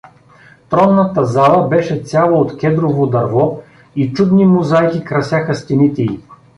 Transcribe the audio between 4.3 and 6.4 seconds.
мозайки красяха стените й.